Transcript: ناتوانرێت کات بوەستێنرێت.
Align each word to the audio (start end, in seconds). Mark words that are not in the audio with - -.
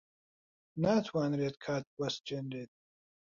ناتوانرێت 0.83 1.55
کات 1.65 1.85
بوەستێنرێت. 1.95 2.71